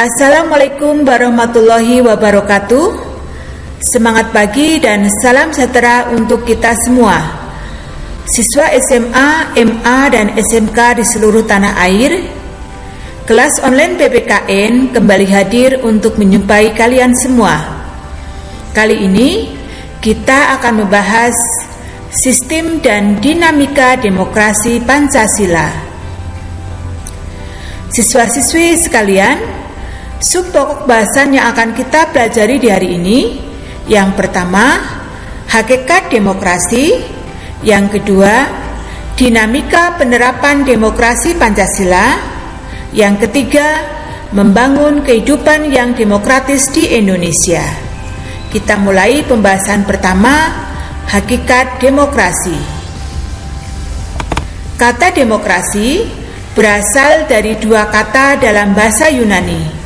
[0.00, 2.88] Assalamualaikum warahmatullahi wabarakatuh.
[3.84, 7.20] Semangat pagi dan salam sejahtera untuk kita semua.
[8.24, 12.16] Siswa SMA, MA, dan SMK di seluruh tanah air,
[13.28, 17.60] kelas online PPKN kembali hadir untuk menyumpai kalian semua.
[18.72, 19.52] Kali ini
[20.00, 21.36] kita akan membahas
[22.08, 25.68] sistem dan dinamika demokrasi Pancasila.
[27.92, 29.59] Siswa-siswi sekalian,
[30.20, 33.40] Subpokok bahasan yang akan kita pelajari di hari ini
[33.88, 34.76] yang pertama,
[35.48, 37.00] hakikat demokrasi,
[37.64, 38.44] yang kedua,
[39.16, 42.20] dinamika penerapan demokrasi Pancasila,
[42.92, 43.80] yang ketiga,
[44.36, 47.64] membangun kehidupan yang demokratis di Indonesia.
[48.52, 50.68] Kita mulai pembahasan pertama,
[51.08, 52.60] hakikat demokrasi.
[54.76, 56.04] Kata demokrasi
[56.52, 59.79] berasal dari dua kata dalam bahasa Yunani,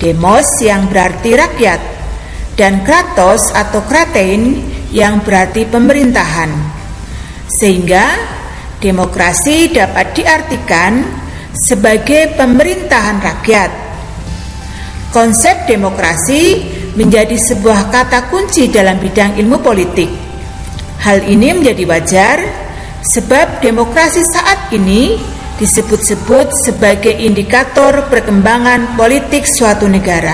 [0.00, 1.80] Demos yang berarti rakyat
[2.56, 4.64] dan kratos atau kratein
[4.96, 6.48] yang berarti pemerintahan.
[7.44, 8.08] Sehingga
[8.80, 11.04] demokrasi dapat diartikan
[11.52, 13.70] sebagai pemerintahan rakyat.
[15.12, 16.64] Konsep demokrasi
[16.96, 20.08] menjadi sebuah kata kunci dalam bidang ilmu politik.
[21.04, 22.36] Hal ini menjadi wajar
[23.04, 25.16] sebab demokrasi saat ini
[25.60, 30.32] disebut-sebut sebagai indikator perkembangan politik suatu negara.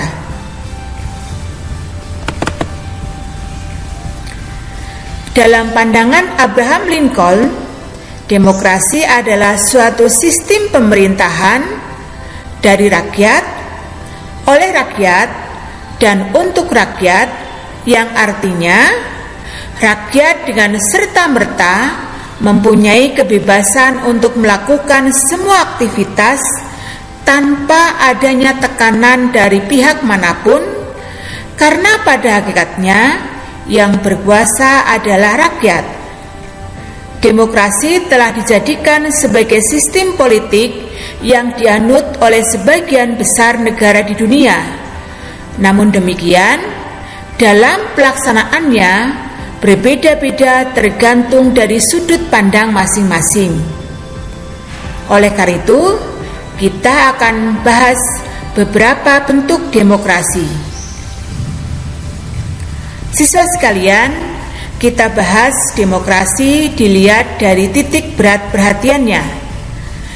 [5.35, 7.41] Dalam pandangan Abraham Lincoln,
[8.31, 11.61] demokrasi adalah suatu sistem pemerintahan
[12.63, 13.45] dari rakyat,
[14.47, 15.29] oleh rakyat,
[15.99, 17.29] dan untuk rakyat,
[17.85, 18.95] yang artinya
[19.79, 22.06] rakyat dengan serta-merta
[22.41, 26.41] mempunyai kebebasan untuk melakukan semua aktivitas
[27.25, 30.63] tanpa adanya tekanan dari pihak mana pun,
[31.57, 33.01] karena pada hakikatnya
[33.67, 35.85] yang berkuasa adalah rakyat.
[37.19, 40.87] Demokrasi telah dijadikan sebagai sistem politik
[41.25, 44.55] yang dianut oleh sebagian besar negara di dunia.
[45.59, 46.61] Namun demikian,
[47.41, 49.26] dalam pelaksanaannya
[49.67, 53.51] berbeda-beda tergantung dari sudut pandang masing-masing.
[55.11, 55.83] Oleh karena itu,
[56.55, 57.99] kita akan bahas
[58.55, 60.47] beberapa bentuk demokrasi.
[63.11, 64.15] Siswa sekalian,
[64.79, 69.23] kita bahas demokrasi dilihat dari titik berat perhatiannya.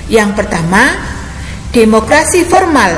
[0.07, 0.95] Yang pertama,
[1.75, 2.95] demokrasi formal,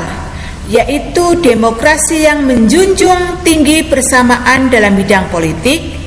[0.69, 6.02] yaitu demokrasi yang menjunjung tinggi persamaan dalam bidang politik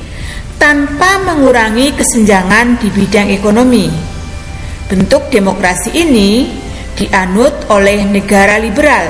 [0.57, 3.87] tanpa mengurangi kesenjangan di bidang ekonomi.
[4.89, 6.49] Bentuk demokrasi ini
[6.97, 9.05] dianut oleh negara liberal.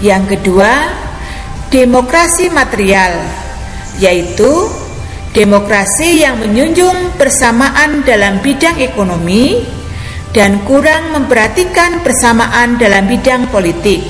[0.00, 0.72] Yang kedua,
[1.68, 3.12] demokrasi material,
[4.00, 4.48] yaitu
[5.36, 9.60] demokrasi yang menjunjung persamaan dalam bidang ekonomi
[10.32, 14.00] dan kurang memperhatikan persamaan dalam bidang politik.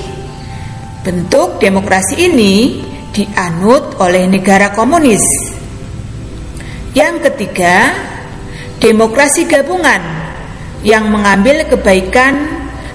[1.02, 5.58] Bentuk demokrasi ini dianut oleh negara komunis
[6.90, 7.94] yang ketiga,
[8.82, 10.02] demokrasi gabungan
[10.82, 12.34] yang mengambil kebaikan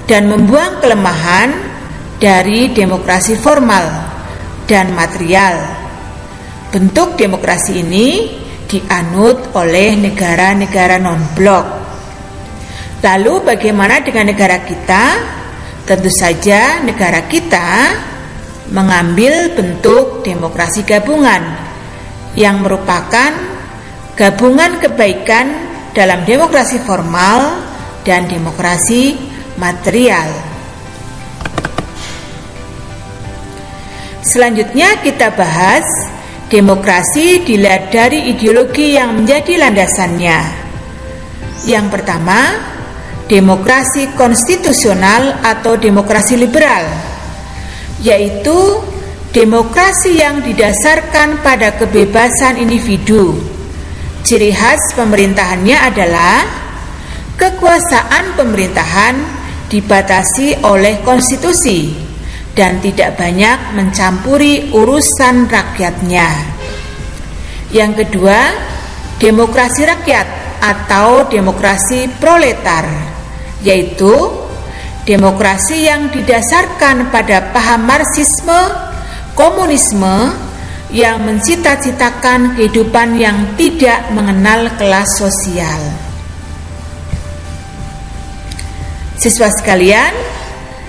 [0.03, 1.55] dan membuang kelemahan
[2.19, 3.85] dari demokrasi formal
[4.67, 5.55] dan material.
[6.75, 8.35] Bentuk demokrasi ini
[8.67, 11.67] dianut oleh negara-negara non-blok.
[12.99, 15.03] Lalu bagaimana dengan negara kita?
[15.85, 17.93] Tentu saja negara kita
[18.73, 21.45] mengambil bentuk demokrasi gabungan
[22.33, 23.54] yang merupakan
[24.15, 25.51] gabungan kebaikan
[25.91, 27.59] dalam demokrasi formal
[28.07, 29.19] dan demokrasi
[29.59, 30.31] material.
[34.23, 35.83] Selanjutnya kita bahas
[36.47, 40.39] demokrasi dilihat dari ideologi yang menjadi landasannya.
[41.67, 42.39] Yang pertama,
[43.27, 46.87] demokrasi konstitusional atau demokrasi liberal,
[47.99, 48.79] yaitu
[49.35, 53.54] demokrasi yang didasarkan pada kebebasan individu
[54.25, 56.41] Ciri khas pemerintahannya adalah
[57.37, 59.13] kekuasaan pemerintahan
[59.69, 61.93] dibatasi oleh konstitusi
[62.57, 66.25] dan tidak banyak mencampuri urusan rakyatnya.
[67.69, 68.49] Yang kedua,
[69.21, 70.27] demokrasi rakyat
[70.57, 72.89] atau demokrasi proletar,
[73.61, 74.09] yaitu
[75.05, 78.73] demokrasi yang didasarkan pada paham marxisme,
[79.37, 80.33] komunisme,
[80.93, 85.81] yang mencita-citakan kehidupan yang tidak mengenal kelas sosial.
[89.17, 90.13] Siswa sekalian,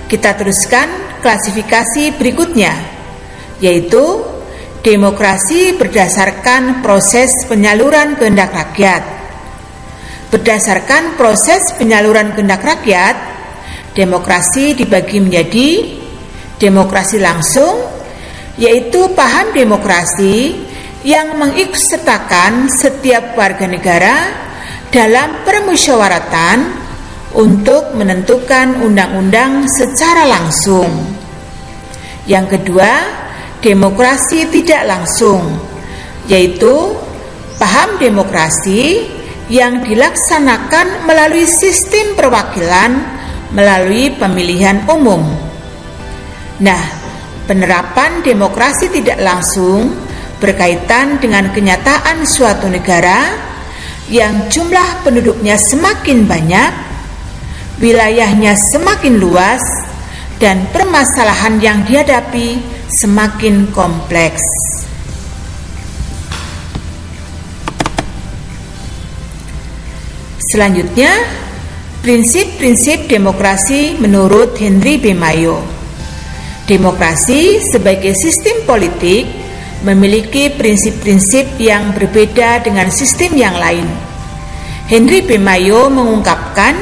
[0.05, 0.85] kita teruskan
[1.25, 2.75] klasifikasi berikutnya,
[3.57, 4.21] yaitu
[4.85, 9.03] demokrasi berdasarkan proses penyaluran kehendak rakyat.
[10.29, 13.15] Berdasarkan proses penyaluran kehendak rakyat,
[13.97, 15.69] demokrasi dibagi menjadi
[16.61, 17.96] demokrasi langsung,
[18.57, 20.57] yaitu paham demokrasi
[21.05, 24.15] yang mengikutsertakan setiap warga negara
[24.89, 26.57] dalam permusyawaratan
[27.37, 30.89] untuk menentukan undang-undang secara langsung.
[32.25, 32.91] Yang kedua,
[33.61, 35.43] demokrasi tidak langsung,
[36.25, 36.97] yaitu
[37.61, 39.05] paham demokrasi
[39.47, 42.99] yang dilaksanakan melalui sistem perwakilan
[43.55, 45.23] melalui pemilihan umum.
[46.59, 46.96] Nah,
[47.47, 49.95] penerapan demokrasi tidak langsung
[50.37, 53.33] berkaitan dengan kenyataan suatu negara
[54.11, 56.71] yang jumlah penduduknya semakin banyak
[57.81, 59.63] wilayahnya semakin luas
[60.37, 62.61] dan permasalahan yang dihadapi
[62.93, 64.41] semakin kompleks.
[70.47, 71.11] Selanjutnya,
[71.99, 75.11] prinsip-prinsip demokrasi menurut Henry B.
[75.11, 75.76] Mayo.
[76.67, 79.23] Demokrasi sebagai sistem politik
[79.87, 83.87] memiliki prinsip-prinsip yang berbeda dengan sistem yang lain.
[84.91, 85.39] Henry B.
[85.39, 86.75] Mayo mengungkapkan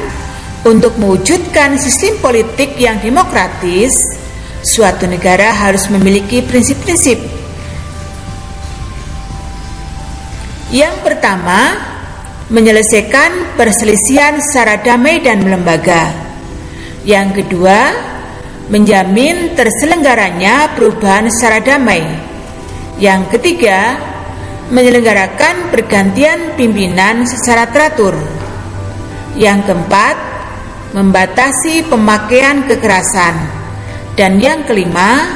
[0.66, 4.02] untuk mewujudkan sistem politik yang demokratis,
[4.66, 7.22] suatu negara harus memiliki prinsip-prinsip.
[10.74, 11.78] Yang pertama,
[12.50, 16.10] menyelesaikan perselisihan secara damai dan lembaga.
[17.06, 17.94] Yang kedua,
[18.66, 22.02] menjamin terselenggaranya perubahan secara damai.
[22.98, 23.94] Yang ketiga,
[24.74, 28.18] menyelenggarakan pergantian pimpinan secara teratur.
[29.36, 30.16] Yang keempat,
[30.96, 33.36] membatasi pemakaian kekerasan,
[34.16, 35.28] dan yang kelima,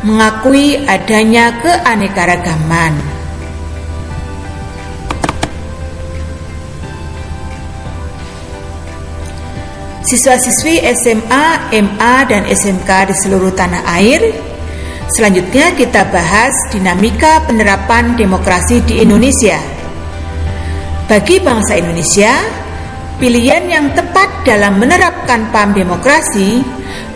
[0.00, 3.13] mengakui adanya keanekaragaman.
[10.04, 14.20] Siswa-siswi SMA, MA, dan SMK di seluruh tanah air
[15.04, 19.60] Selanjutnya kita bahas dinamika penerapan demokrasi di Indonesia.
[21.04, 22.32] Bagi bangsa Indonesia,
[23.14, 26.58] Pilihan yang tepat dalam menerapkan paham demokrasi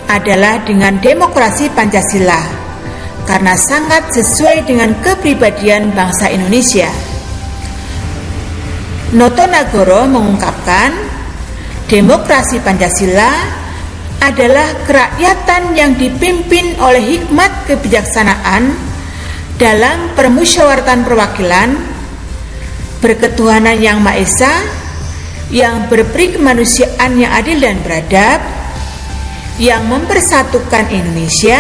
[0.07, 2.39] adalah dengan demokrasi Pancasila
[3.27, 6.87] karena sangat sesuai dengan kepribadian bangsa Indonesia.
[9.11, 10.95] Noto Nagoro mengungkapkan,
[11.89, 13.33] demokrasi Pancasila
[14.21, 18.77] adalah kerakyatan yang dipimpin oleh hikmat kebijaksanaan
[19.57, 21.71] dalam permusyawaratan perwakilan,
[23.01, 24.55] berketuhanan yang Maha Esa,
[25.49, 28.41] yang berperi kemanusiaan yang adil dan beradab,
[29.57, 31.59] yang mempersatukan Indonesia,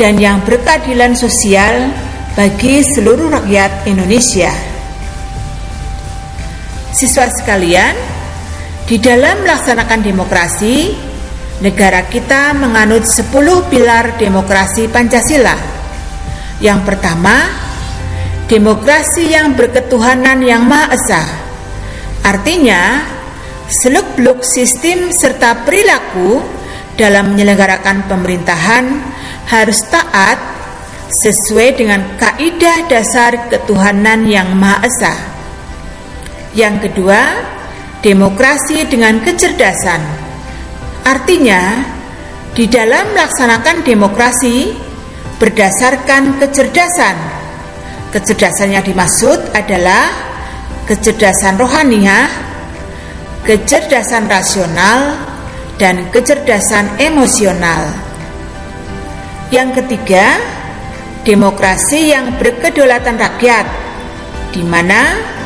[0.00, 1.92] dan yang berkeadilan sosial
[2.32, 4.50] bagi seluruh rakyat Indonesia.
[6.94, 8.17] Siswa sekalian,
[8.88, 10.96] di dalam melaksanakan demokrasi,
[11.60, 13.28] negara kita menganut 10
[13.68, 15.52] pilar demokrasi Pancasila.
[16.64, 17.36] Yang pertama,
[18.48, 21.22] demokrasi yang berketuhanan yang Maha Esa
[22.28, 23.08] Artinya,
[23.72, 26.44] seluk-beluk sistem serta perilaku
[27.00, 28.84] dalam menyelenggarakan pemerintahan
[29.48, 30.36] harus taat
[31.08, 35.14] sesuai dengan kaidah dasar ketuhanan yang Maha Esa.
[36.52, 37.20] Yang kedua,
[37.98, 40.00] demokrasi dengan kecerdasan.
[41.02, 41.82] Artinya,
[42.54, 44.70] di dalam melaksanakan demokrasi
[45.38, 47.16] berdasarkan kecerdasan.
[48.10, 50.10] Kecerdasan yang dimaksud adalah
[50.88, 52.26] kecerdasan rohaniah,
[53.44, 55.14] kecerdasan rasional,
[55.78, 57.86] dan kecerdasan emosional.
[59.54, 60.36] Yang ketiga,
[61.22, 63.66] demokrasi yang berkedaulatan rakyat,
[64.50, 65.37] di mana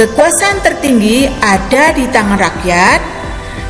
[0.00, 3.00] kekuasaan tertinggi ada di tangan rakyat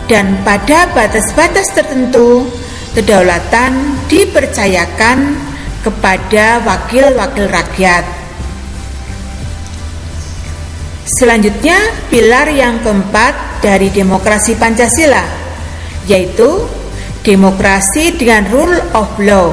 [0.06, 2.46] dan pada batas-batas tertentu
[2.94, 5.34] kedaulatan dipercayakan
[5.82, 8.06] kepada wakil-wakil rakyat.
[11.02, 11.74] Selanjutnya,
[12.14, 15.26] pilar yang keempat dari demokrasi Pancasila,
[16.06, 16.62] yaitu
[17.26, 19.50] demokrasi dengan rule of law.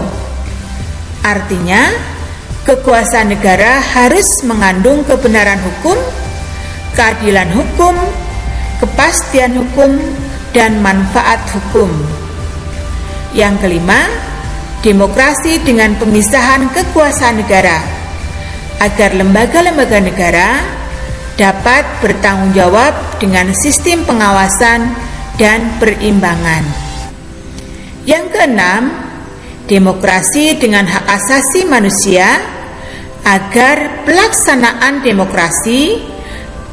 [1.25, 1.89] Artinya,
[2.69, 5.97] kekuasaan negara harus mengandung kebenaran hukum,
[6.97, 7.93] keadilan hukum,
[8.81, 10.01] kepastian hukum,
[10.57, 11.93] dan manfaat hukum.
[13.37, 14.09] Yang kelima,
[14.81, 17.77] demokrasi dengan pemisahan kekuasaan negara
[18.81, 20.49] agar lembaga-lembaga negara
[21.37, 24.89] dapat bertanggung jawab dengan sistem pengawasan
[25.37, 26.65] dan perimbangan.
[28.09, 28.89] Yang keenam,
[29.69, 32.41] demokrasi dengan hak asasi manusia
[33.21, 36.16] agar pelaksanaan demokrasi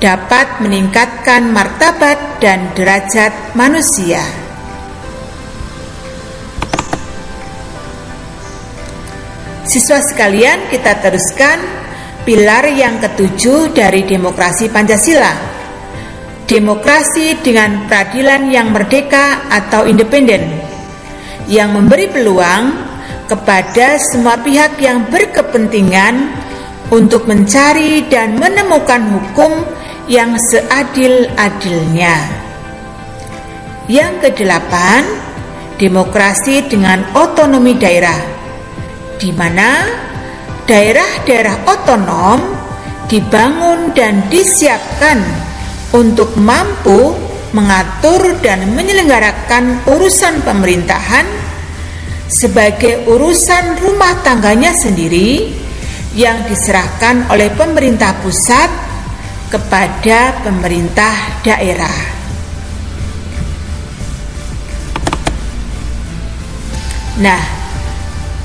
[0.05, 4.21] dapat meningkatkan martabat dan derajat manusia.
[9.65, 11.57] Siswa sekalian, kita teruskan
[12.29, 15.33] pilar yang ketujuh dari demokrasi Pancasila.
[16.45, 20.61] Demokrasi dengan peradilan yang merdeka atau independen
[21.49, 22.77] yang memberi peluang
[23.25, 26.45] kepada semua pihak yang berkepentingan
[26.93, 29.65] untuk mencari dan menemukan hukum
[30.11, 32.17] yang seadil-adilnya.
[33.89, 35.05] Yang kedelapan,
[35.77, 38.17] demokrasi dengan otonomi daerah,
[39.21, 39.85] di mana
[40.65, 42.41] daerah-daerah otonom
[43.09, 45.21] dibangun dan disiapkan
[45.93, 47.13] untuk mampu
[47.53, 51.27] mengatur dan menyelenggarakan urusan pemerintahan
[52.27, 55.55] sebagai urusan rumah tangganya sendiri
[56.17, 58.84] yang diserahkan oleh pemerintah pusat
[59.55, 61.15] kepada pemerintah
[61.47, 61.99] daerah.
[67.23, 67.39] Nah,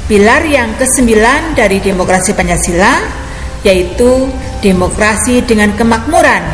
[0.05, 2.93] pilar yang kesembilan dari demokrasi Pancasila
[3.65, 4.29] yaitu
[4.61, 6.45] demokrasi dengan kemakmuran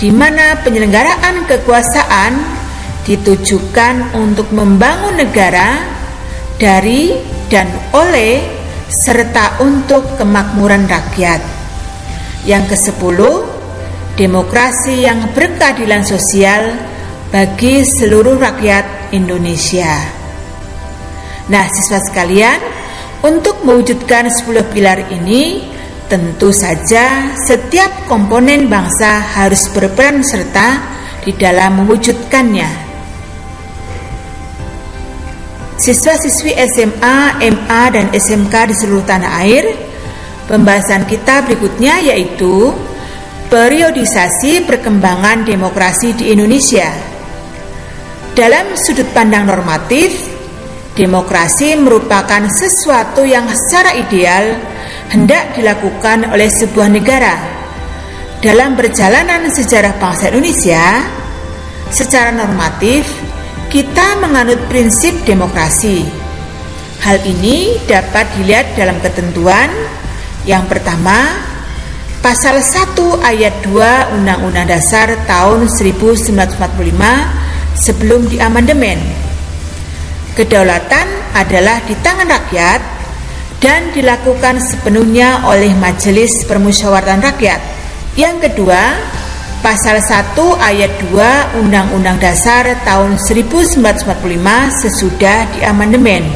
[0.00, 2.32] di mana penyelenggaraan kekuasaan
[3.04, 5.84] ditujukan untuk membangun negara
[6.56, 7.12] dari
[7.52, 8.40] dan oleh
[8.88, 11.44] serta untuk kemakmuran rakyat.
[12.48, 13.55] Yang kesepuluh,
[14.16, 16.74] demokrasi yang berkeadilan sosial
[17.30, 19.92] bagi seluruh rakyat Indonesia.
[21.52, 22.58] Nah, siswa sekalian,
[23.22, 30.78] untuk mewujudkan 10 pilar ini, Tentu saja, setiap komponen bangsa harus berperan serta
[31.26, 32.86] di dalam mewujudkannya.
[35.82, 39.66] Siswa-siswi SMA, MA, dan SMK di seluruh tanah air,
[40.46, 42.70] pembahasan kita berikutnya yaitu
[43.46, 46.90] periodisasi perkembangan demokrasi di Indonesia.
[48.36, 50.12] Dalam sudut pandang normatif,
[50.92, 54.60] demokrasi merupakan sesuatu yang secara ideal
[55.14, 57.34] hendak dilakukan oleh sebuah negara.
[58.42, 61.00] Dalam perjalanan sejarah bangsa Indonesia,
[61.88, 63.08] secara normatif
[63.72, 66.04] kita menganut prinsip demokrasi.
[67.00, 69.70] Hal ini dapat dilihat dalam ketentuan
[70.46, 71.55] yang pertama,
[72.26, 76.58] pasal 1 ayat 2 Undang-Undang Dasar tahun 1945
[77.78, 78.98] sebelum diamandemen.
[80.34, 81.06] Kedaulatan
[81.38, 82.82] adalah di tangan rakyat
[83.62, 87.62] dan dilakukan sepenuhnya oleh Majelis Permusyawaratan Rakyat.
[88.18, 88.98] Yang kedua,
[89.62, 90.34] pasal 1
[90.66, 93.86] ayat 2 Undang-Undang Dasar tahun 1945
[94.82, 96.26] sesudah diamandemen.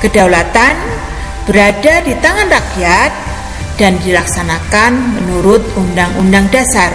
[0.00, 0.72] Kedaulatan
[1.44, 3.29] berada di tangan rakyat
[3.80, 6.92] dan dilaksanakan menurut Undang-Undang Dasar.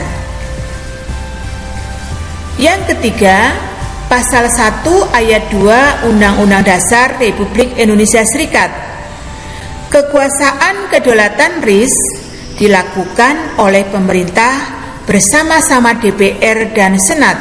[2.62, 3.58] Yang ketiga,
[4.06, 4.86] pasal 1
[5.18, 8.70] ayat 2 Undang-Undang Dasar Republik Indonesia Serikat
[9.96, 11.96] Kekuasaan kedaulatan RIS
[12.60, 14.52] dilakukan oleh pemerintah
[15.08, 17.38] bersama-sama DPR dan Senat.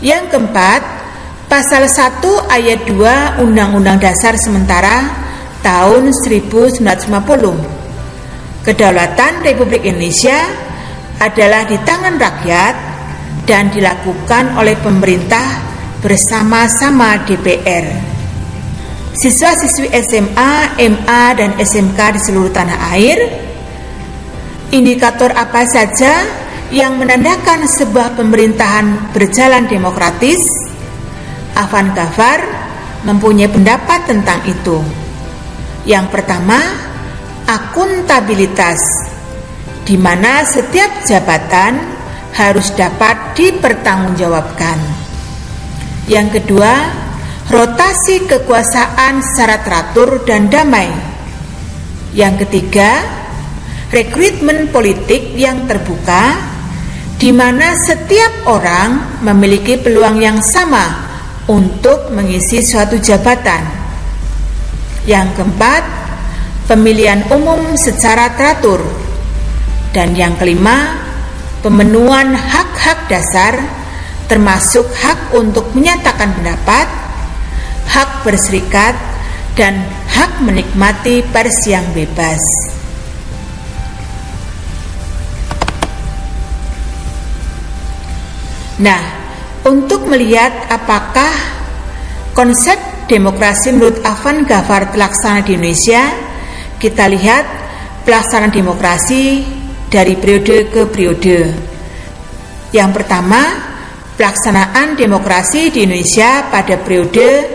[0.00, 0.80] Yang keempat,
[1.52, 2.16] pasal 1
[2.48, 5.23] ayat 2 Undang-Undang Dasar sementara
[5.64, 6.84] tahun 1950.
[8.68, 10.36] Kedaulatan Republik Indonesia
[11.18, 12.74] adalah di tangan rakyat
[13.48, 15.64] dan dilakukan oleh pemerintah
[16.04, 18.12] bersama-sama DPR.
[19.14, 20.52] Siswa-siswi SMA,
[20.84, 23.18] MA, dan SMK di seluruh tanah air,
[24.74, 26.26] indikator apa saja
[26.74, 30.42] yang menandakan sebuah pemerintahan berjalan demokratis?
[31.54, 32.42] Afan Gafar
[33.06, 35.03] mempunyai pendapat tentang itu.
[35.84, 36.56] Yang pertama,
[37.44, 38.80] akuntabilitas,
[39.84, 41.76] di mana setiap jabatan
[42.32, 44.80] harus dapat dipertanggungjawabkan.
[46.08, 46.72] Yang kedua,
[47.52, 50.88] rotasi kekuasaan secara teratur dan damai.
[52.16, 53.04] Yang ketiga,
[53.92, 56.32] rekrutmen politik yang terbuka,
[57.20, 61.12] di mana setiap orang memiliki peluang yang sama
[61.44, 63.83] untuk mengisi suatu jabatan.
[65.04, 65.84] Yang keempat,
[66.64, 68.80] pemilihan umum secara teratur.
[69.92, 70.96] Dan yang kelima,
[71.60, 73.54] pemenuhan hak-hak dasar
[74.26, 76.88] termasuk hak untuk menyatakan pendapat,
[77.92, 78.96] hak berserikat,
[79.54, 82.42] dan hak menikmati pers yang bebas.
[88.82, 88.98] Nah,
[89.62, 91.30] untuk melihat apakah
[92.34, 96.12] konsep demokrasi menurut Afan Gafar terlaksana di Indonesia,
[96.80, 97.44] kita lihat
[98.04, 99.44] pelaksanaan demokrasi
[99.88, 101.52] dari periode ke periode.
[102.74, 103.40] Yang pertama,
[104.18, 107.46] pelaksanaan demokrasi di Indonesia pada periode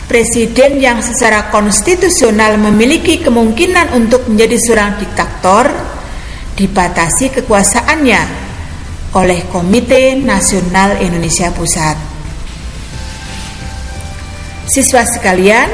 [0.08, 5.68] presiden yang secara konstitusional memiliki kemungkinan untuk menjadi seorang diktator
[6.56, 8.22] dibatasi kekuasaannya
[9.12, 11.96] oleh Komite Nasional Indonesia Pusat.
[14.64, 15.68] Siswa sekalian,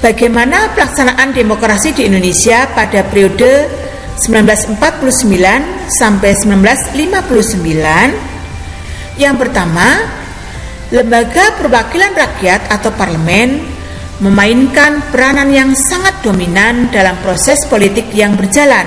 [0.00, 3.68] bagaimana pelaksanaan demokrasi di Indonesia pada periode
[4.16, 9.20] 1949 sampai 1959.
[9.20, 10.19] Yang pertama,
[10.90, 13.62] lembaga perwakilan rakyat atau parlemen
[14.20, 18.84] memainkan peranan yang sangat dominan dalam proses politik yang berjalan.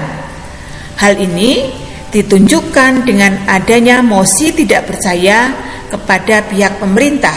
[1.00, 1.74] Hal ini
[2.14, 5.50] ditunjukkan dengan adanya mosi tidak percaya
[5.90, 7.34] kepada pihak pemerintah.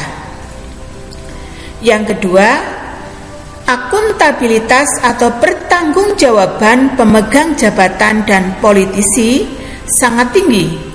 [1.81, 2.49] Yang kedua,
[3.65, 9.49] akuntabilitas atau pertanggungjawaban pemegang jabatan dan politisi
[9.89, 10.86] sangat tinggi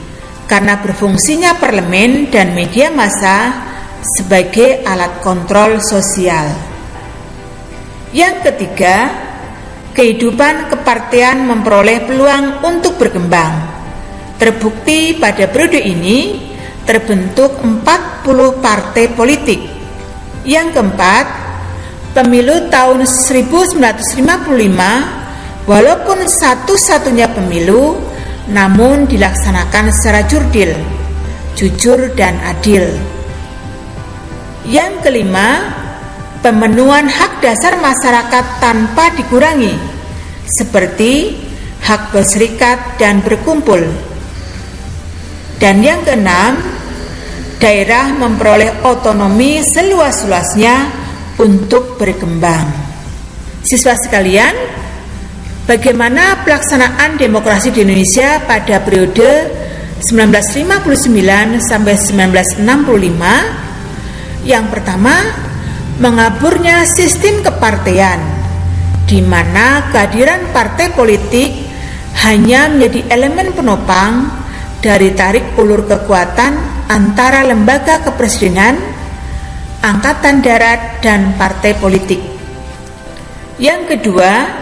[0.51, 3.55] karena berfungsinya parlemen dan media massa
[4.03, 6.51] sebagai alat kontrol sosial.
[8.11, 9.15] Yang ketiga,
[9.95, 13.79] kehidupan kepartean memperoleh peluang untuk berkembang.
[14.35, 16.51] Terbukti pada periode ini
[16.83, 19.63] terbentuk 40 partai politik.
[20.43, 21.25] Yang keempat,
[22.11, 23.79] pemilu tahun 1955
[25.63, 28.10] walaupun satu-satunya pemilu
[28.49, 30.73] namun dilaksanakan secara jurdil,
[31.53, 32.89] jujur dan adil.
[34.65, 35.69] Yang kelima,
[36.41, 39.77] pemenuhan hak dasar masyarakat tanpa dikurangi,
[40.49, 41.37] seperti
[41.85, 43.81] hak berserikat dan berkumpul.
[45.61, 46.57] Dan yang keenam,
[47.61, 50.89] daerah memperoleh otonomi seluas-luasnya
[51.37, 52.65] untuk berkembang.
[53.61, 54.80] Siswa sekalian,
[55.65, 59.49] bagaimana pelaksanaan demokrasi di Indonesia pada periode
[60.01, 64.45] 1959 sampai 1965?
[64.47, 65.21] Yang pertama,
[66.01, 68.19] mengaburnya sistem kepartean
[69.05, 71.51] di mana kehadiran partai politik
[72.25, 74.31] hanya menjadi elemen penopang
[74.81, 76.57] dari tarik ulur kekuatan
[76.89, 79.01] antara lembaga kepresidenan
[79.81, 82.21] angkatan darat, dan partai politik.
[83.57, 84.60] Yang kedua,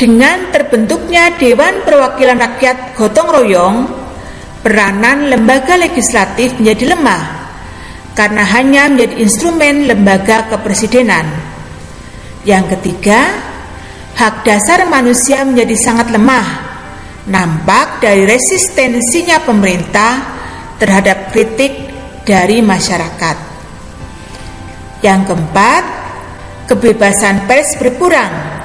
[0.00, 3.76] dengan terbentuknya Dewan Perwakilan Rakyat Gotong Royong,
[4.64, 7.22] peranan lembaga legislatif menjadi lemah
[8.16, 11.28] karena hanya menjadi instrumen lembaga kepresidenan.
[12.48, 13.28] Yang ketiga,
[14.16, 16.48] hak dasar manusia menjadi sangat lemah,
[17.28, 20.12] nampak dari resistensinya pemerintah
[20.80, 21.92] terhadap kritik
[22.24, 23.36] dari masyarakat.
[25.04, 25.84] Yang keempat,
[26.72, 28.59] kebebasan pers berkurang.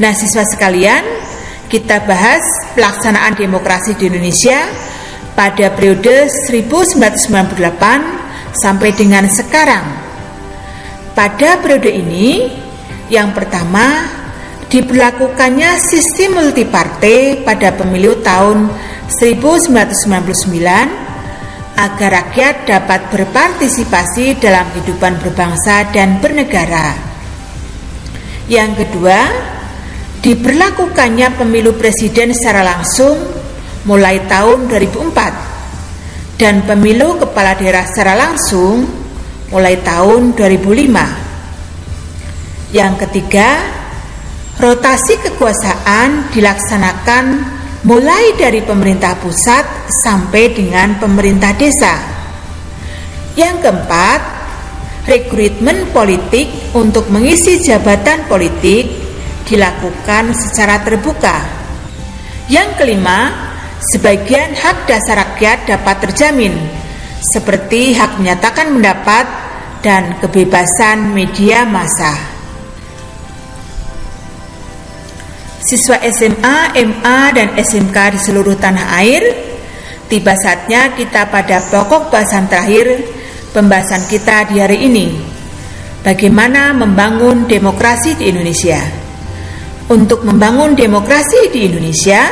[0.02, 1.04] Nah, siswa sekalian,
[1.70, 2.42] kita bahas
[2.74, 4.66] pelaksanaan demokrasi di Indonesia
[5.38, 9.86] pada periode 1998 sampai dengan sekarang.
[11.12, 12.50] Pada periode ini,
[13.12, 14.08] yang pertama
[14.72, 18.72] diberlakukannya sistem multipartai pada pemilu tahun
[19.12, 20.56] 1999
[21.76, 26.96] agar rakyat dapat berpartisipasi dalam kehidupan berbangsa dan bernegara.
[28.48, 29.20] Yang kedua,
[30.24, 33.20] diberlakukannya pemilu presiden secara langsung
[33.84, 38.86] mulai tahun 2004 dan pemilu kepala daerah secara langsung
[39.52, 42.72] mulai tahun 2005.
[42.72, 43.60] Yang ketiga,
[44.62, 51.98] rotasi kekuasaan dilaksanakan mulai dari pemerintah pusat sampai dengan pemerintah desa.
[53.34, 54.22] Yang keempat,
[55.10, 56.46] rekrutmen politik
[56.78, 58.86] untuk mengisi jabatan politik
[59.50, 61.42] dilakukan secara terbuka.
[62.52, 63.34] Yang kelima,
[63.90, 66.54] sebagian hak dasar rakyat dapat terjamin,
[67.24, 69.26] seperti hak menyatakan pendapat
[69.82, 72.31] dan kebebasan media massa.
[75.62, 79.22] Siswa SMA, MA, dan SMK di seluruh tanah air,
[80.10, 82.98] tiba saatnya kita pada pokok bahasan terakhir
[83.54, 85.08] pembahasan kita di hari ini.
[86.02, 88.82] Bagaimana membangun demokrasi di Indonesia?
[89.86, 92.26] Untuk membangun demokrasi di Indonesia,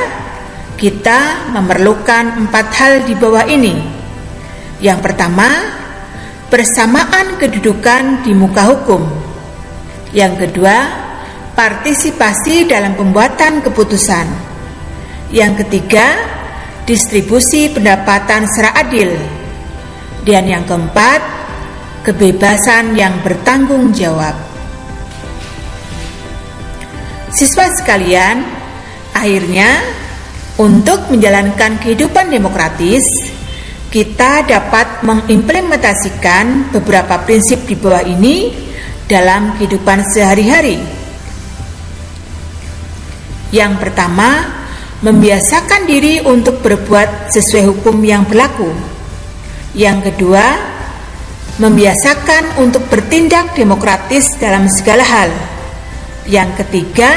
[0.73, 3.77] kita memerlukan empat hal di bawah ini.
[4.81, 5.49] Yang pertama,
[6.49, 9.05] persamaan kedudukan di muka hukum.
[10.17, 11.08] Yang kedua,
[11.59, 14.23] partisipasi dalam pembuatan keputusan.
[15.27, 16.15] Yang ketiga,
[16.87, 19.11] distribusi pendapatan secara adil.
[20.23, 21.19] Dan yang keempat,
[22.07, 24.39] kebebasan yang bertanggung jawab.
[27.35, 28.39] Siswa sekalian,
[29.11, 29.83] akhirnya
[30.55, 33.03] untuk menjalankan kehidupan demokratis,
[33.91, 38.47] kita dapat mengimplementasikan beberapa prinsip di bawah ini
[39.11, 40.98] dalam kehidupan sehari-hari.
[43.49, 44.45] Yang pertama,
[45.01, 48.69] membiasakan diri untuk berbuat sesuai hukum yang berlaku.
[49.73, 50.45] Yang kedua,
[51.59, 55.31] membiasakan untuk bertindak demokratis dalam segala hal.
[56.29, 57.11] Yang ketiga,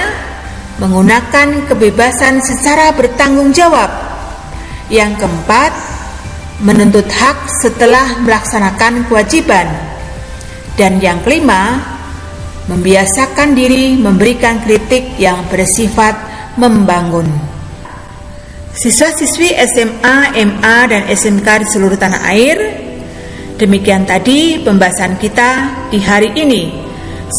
[0.80, 3.92] menggunakan kebebasan secara bertanggung jawab.
[4.88, 5.72] Yang keempat,
[6.64, 9.68] menuntut hak setelah melaksanakan kewajiban.
[10.78, 11.91] Dan yang kelima,
[12.72, 16.16] membiasakan diri memberikan kritik yang bersifat
[16.56, 17.28] membangun.
[18.72, 22.56] Siswa-siswi SMA, MA, dan SMK di seluruh tanah air,
[23.60, 26.82] demikian tadi pembahasan kita di hari ini.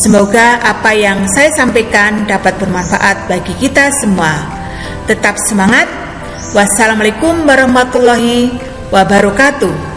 [0.06, 4.46] Semoga apa yang saya sampaikan dapat bermanfaat bagi kita semua.
[5.10, 5.90] Tetap semangat.
[6.54, 8.54] Wassalamualaikum warahmatullahi
[8.94, 9.93] wabarakatuh.